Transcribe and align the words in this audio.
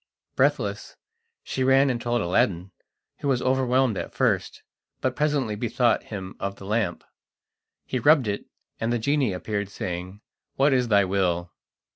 Breathless, 0.35 0.95
she 1.43 1.63
ran 1.63 1.91
and 1.91 2.01
told 2.01 2.21
Aladdin, 2.21 2.71
who 3.19 3.27
was 3.27 3.39
overwhelmed 3.39 3.99
at 3.99 4.15
first, 4.15 4.63
but 4.99 5.15
presently 5.15 5.53
bethought 5.55 6.05
him 6.05 6.35
of 6.39 6.55
the 6.55 6.65
lamp. 6.65 7.03
He 7.85 7.99
rubbed 7.99 8.27
it, 8.27 8.45
and 8.79 8.91
the 8.91 8.97
genie 8.97 9.31
appeared, 9.31 9.69
saying: 9.69 10.21
"What 10.55 10.73
is 10.73 10.87
thy 10.87 11.05
will?" 11.05 11.51